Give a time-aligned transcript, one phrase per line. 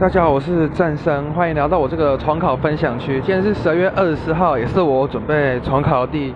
[0.00, 3.20] 大家好，我是战生，欢迎来到我这个重考分享区。
[3.20, 6.34] 今天是十二月二十四号，也是我准备重考第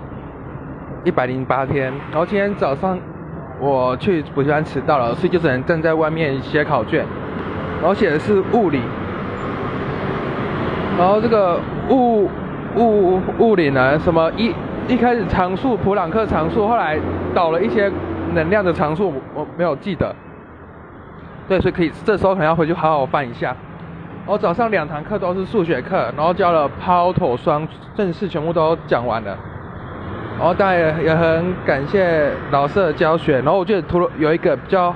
[1.03, 1.93] 一百零八天。
[2.13, 2.97] 然后今天早上
[3.61, 7.05] 我去补习班迟到了，所以就只能站在外面写考卷。
[7.81, 8.81] 然后写的是物理，
[10.97, 11.59] 然后这个
[11.91, 12.31] 物
[12.77, 14.55] 物物理呢，什么一
[14.87, 16.97] 一开始常数普朗克常数，后来
[17.35, 17.91] 导了一些
[18.35, 20.15] 能量的常数，我没有记得。
[21.49, 23.57] 对，所以可以这时候可能要回去好好翻一下。
[24.27, 27.67] 我早上两堂课都是数学课，然后教了抛投双
[27.97, 29.35] 正式全部都讲完了。
[30.39, 33.37] 然后当然也也很感谢老师的教学。
[33.37, 34.95] 然后我觉得图有一个比较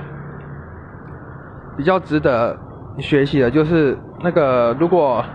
[1.75, 2.55] 比较值得
[2.99, 5.25] 学习的，就是那个如果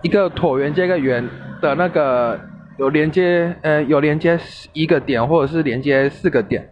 [0.00, 1.28] 一个椭圆接一个圆
[1.60, 2.40] 的那个
[2.78, 4.38] 有连接呃有连接
[4.72, 6.70] 一个点或者是连接四个点。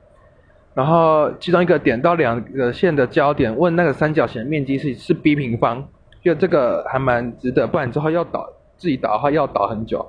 [0.73, 5.85] 然后其中一个点到两个线的交点，问那个三角形面积是是 b 平方，
[6.23, 10.09] 就这个还蛮值得，不然之后要导自己导的话要导很久。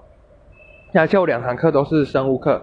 [0.93, 2.61] 下午两堂课都是生物课，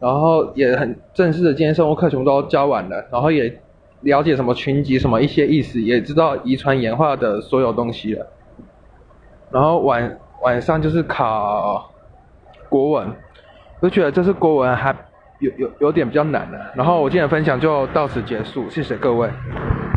[0.00, 3.60] 然后也很正式的，今天生物课全部都教完了，然后也
[4.00, 8.26] 了解什么群集什么一些意思，也知道遗传演化的所有东西了。
[9.50, 11.92] 然后晚晚上就是考
[12.68, 13.08] 国文，
[13.78, 14.92] 我觉得这次国文还。
[15.40, 19.28] 有有有点比较难的，然后我今天的分享就到此结束，谢谢各位。